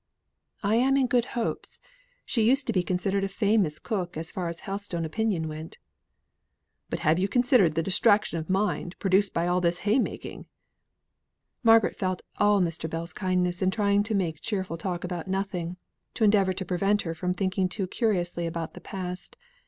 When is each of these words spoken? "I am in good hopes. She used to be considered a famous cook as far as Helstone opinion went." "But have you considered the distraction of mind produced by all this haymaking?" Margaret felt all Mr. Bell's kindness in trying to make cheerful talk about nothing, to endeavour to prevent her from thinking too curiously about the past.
"I 0.63 0.77
am 0.77 0.97
in 0.97 1.05
good 1.05 1.25
hopes. 1.37 1.79
She 2.25 2.41
used 2.41 2.65
to 2.65 2.73
be 2.73 2.81
considered 2.81 3.23
a 3.23 3.27
famous 3.27 3.77
cook 3.77 4.17
as 4.17 4.31
far 4.31 4.47
as 4.47 4.61
Helstone 4.61 5.05
opinion 5.05 5.47
went." 5.47 5.77
"But 6.89 7.01
have 7.01 7.19
you 7.19 7.27
considered 7.27 7.75
the 7.75 7.83
distraction 7.83 8.39
of 8.39 8.49
mind 8.49 8.95
produced 8.97 9.31
by 9.31 9.45
all 9.45 9.61
this 9.61 9.81
haymaking?" 9.85 10.47
Margaret 11.61 11.95
felt 11.99 12.23
all 12.39 12.61
Mr. 12.61 12.89
Bell's 12.89 13.13
kindness 13.13 13.61
in 13.61 13.69
trying 13.69 14.01
to 14.01 14.15
make 14.15 14.41
cheerful 14.41 14.75
talk 14.75 15.03
about 15.03 15.27
nothing, 15.27 15.77
to 16.15 16.23
endeavour 16.23 16.53
to 16.53 16.65
prevent 16.65 17.03
her 17.03 17.13
from 17.13 17.35
thinking 17.35 17.69
too 17.69 17.85
curiously 17.85 18.47
about 18.47 18.73
the 18.73 18.81
past. 18.81 19.37